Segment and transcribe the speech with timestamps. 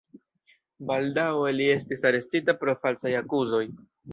[0.91, 3.65] Baldaŭe li estis arestita pro falsaj akuzoj.